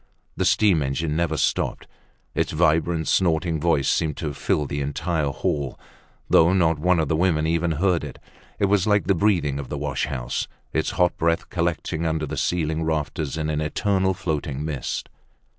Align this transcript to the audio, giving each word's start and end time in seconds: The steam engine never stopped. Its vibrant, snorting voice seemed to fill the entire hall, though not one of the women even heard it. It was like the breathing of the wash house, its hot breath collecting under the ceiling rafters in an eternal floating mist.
The 0.35 0.45
steam 0.45 0.81
engine 0.81 1.15
never 1.15 1.37
stopped. 1.37 1.85
Its 2.33 2.51
vibrant, 2.53 3.07
snorting 3.07 3.59
voice 3.59 3.87
seemed 3.87 4.17
to 4.17 4.33
fill 4.33 4.65
the 4.65 4.81
entire 4.81 5.29
hall, 5.29 5.79
though 6.27 6.53
not 6.53 6.79
one 6.79 6.99
of 6.99 7.07
the 7.07 7.15
women 7.15 7.45
even 7.45 7.73
heard 7.73 8.03
it. 8.03 8.17
It 8.57 8.65
was 8.65 8.87
like 8.87 9.03
the 9.05 9.13
breathing 9.13 9.59
of 9.59 9.69
the 9.69 9.77
wash 9.77 10.07
house, 10.07 10.47
its 10.73 10.89
hot 10.97 11.15
breath 11.17 11.51
collecting 11.51 12.07
under 12.07 12.25
the 12.25 12.35
ceiling 12.35 12.81
rafters 12.83 13.37
in 13.37 13.47
an 13.51 13.61
eternal 13.61 14.15
floating 14.15 14.65
mist. 14.65 15.07